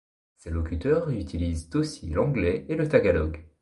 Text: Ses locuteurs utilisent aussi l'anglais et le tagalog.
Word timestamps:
Ses 0.35 0.49
locuteurs 0.49 1.11
utilisent 1.11 1.69
aussi 1.75 2.09
l'anglais 2.09 2.65
et 2.69 2.75
le 2.75 2.87
tagalog. 2.89 3.45